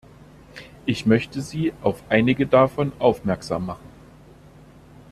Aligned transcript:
Ich 0.87 1.05
möchte 1.05 1.43
Sie 1.43 1.73
auf 1.83 2.01
einige 2.09 2.47
davon 2.47 2.91
aufmerksam 2.97 3.67
machen. 3.67 3.85